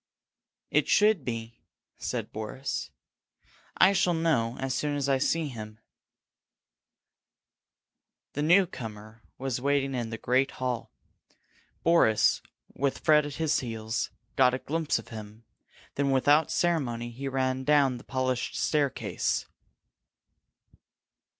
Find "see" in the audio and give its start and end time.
5.19-5.47